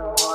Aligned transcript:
Oh. 0.00 0.27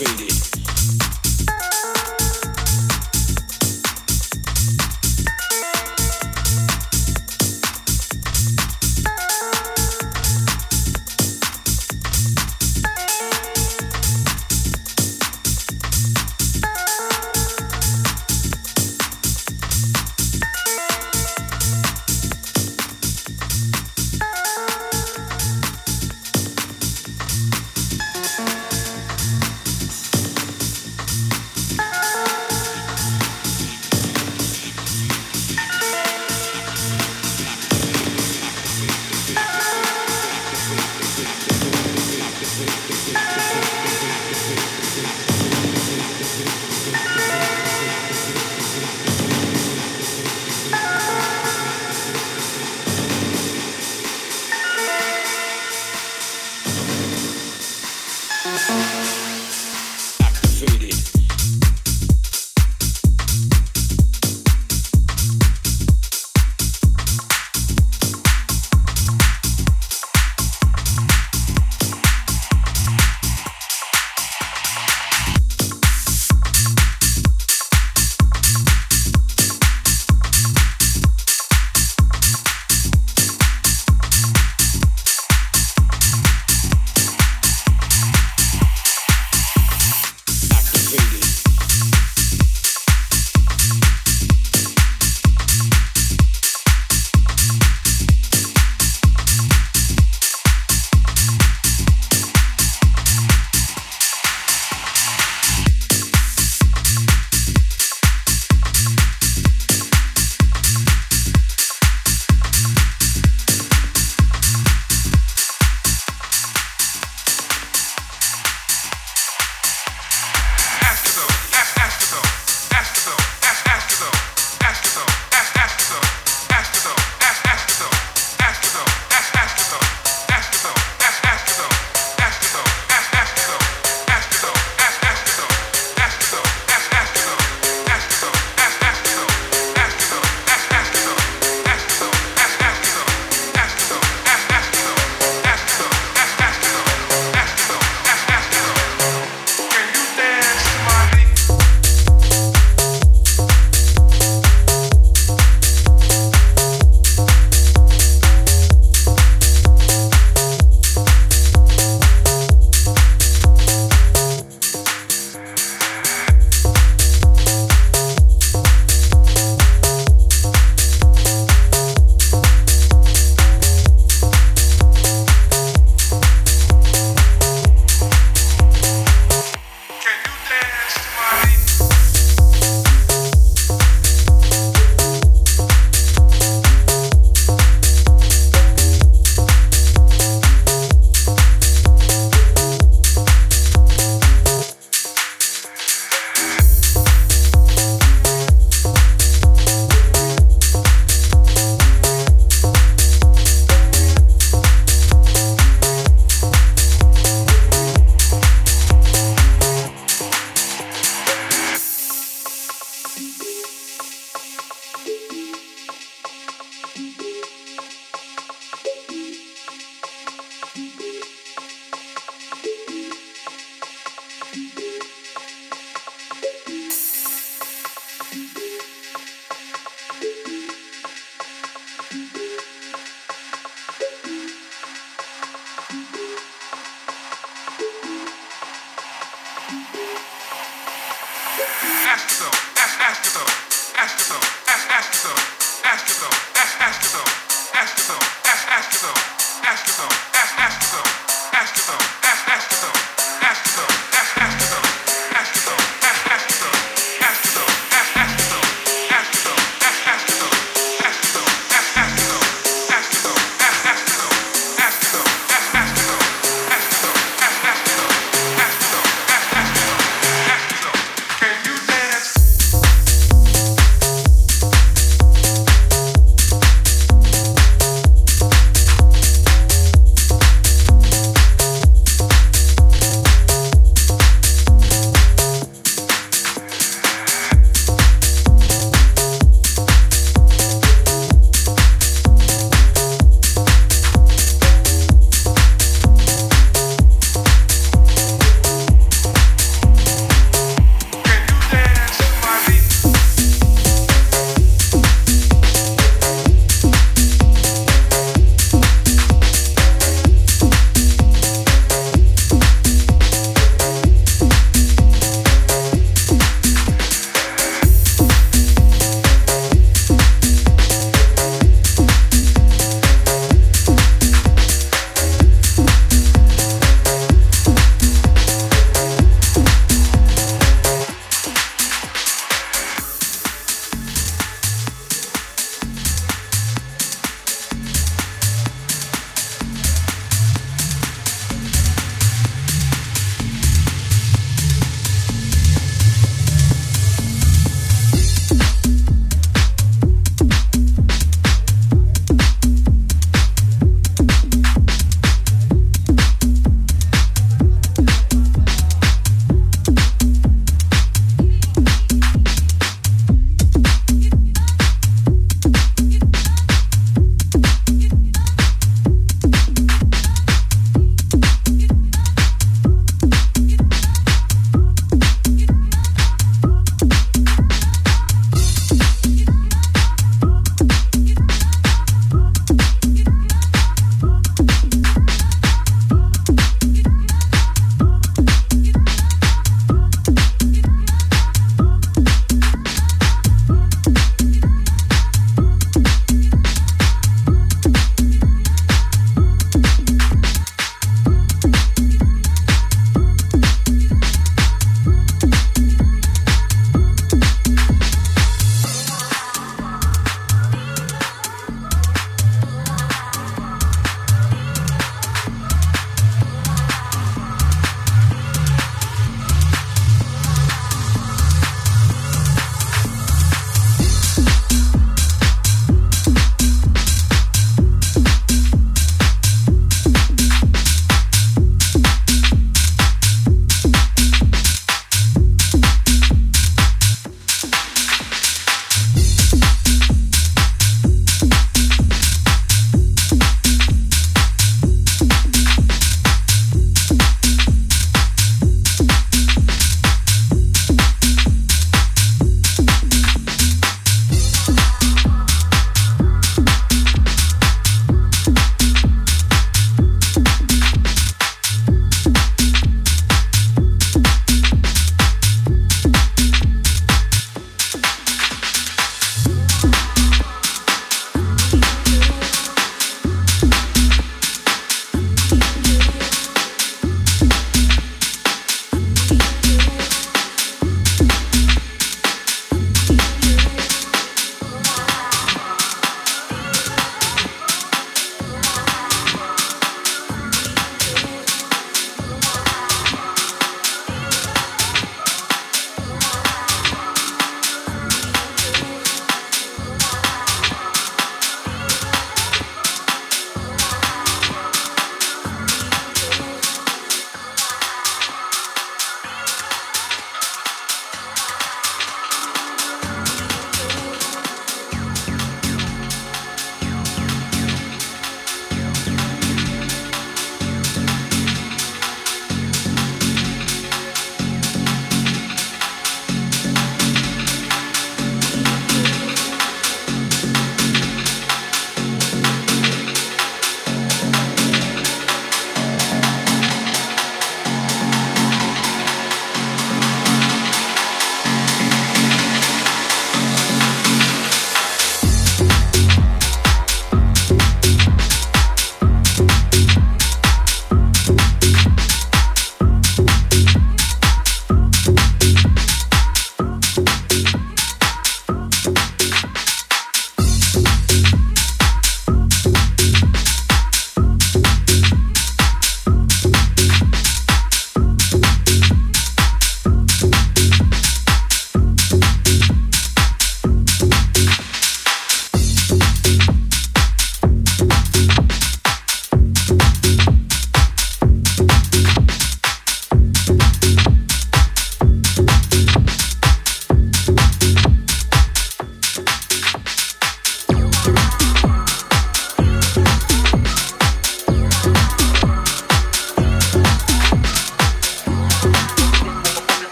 Motivated 0.00 0.39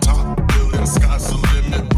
Talk 0.00 0.36
to 0.48 0.76
the 0.76 0.86
sky's 0.86 1.26
the 1.26 1.36
limit. 1.36 1.91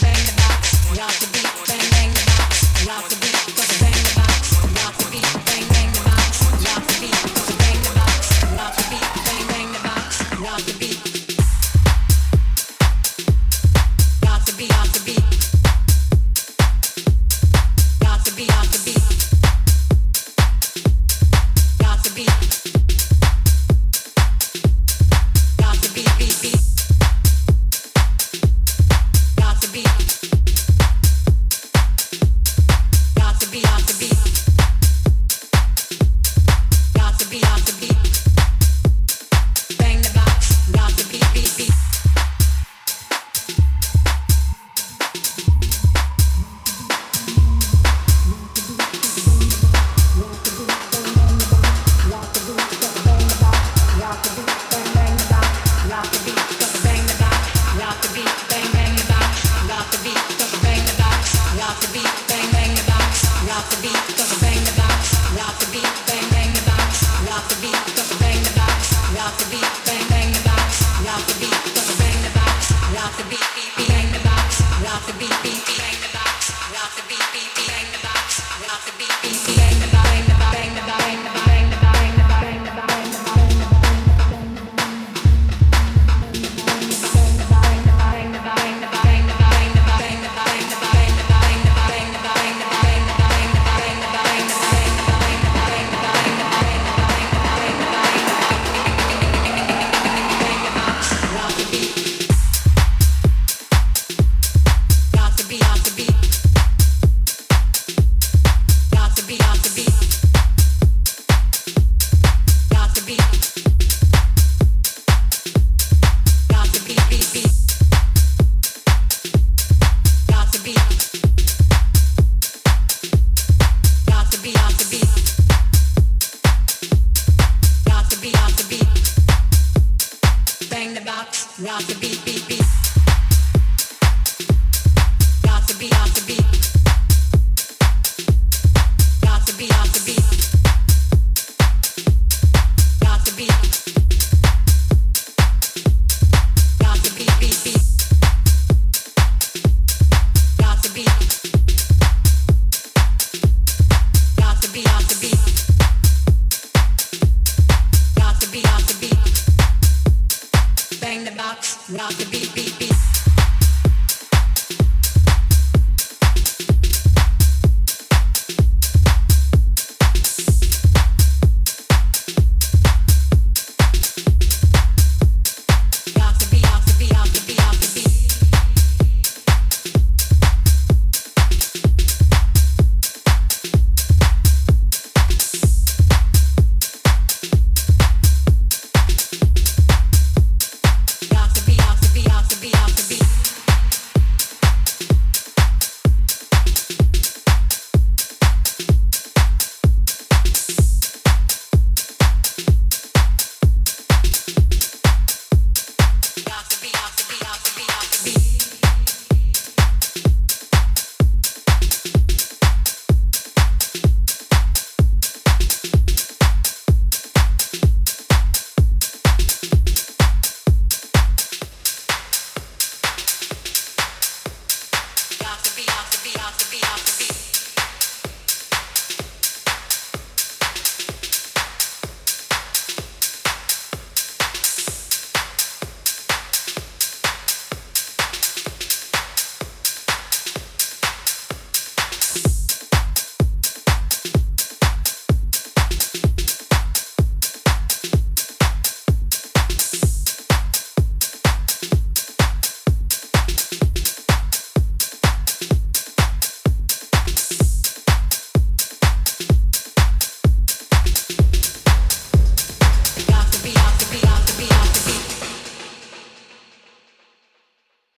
Bang 0.00 0.14
the 0.26 0.32
box, 0.36 0.98
rock 0.98 1.12
the 1.20 1.26
beat. 1.32 1.43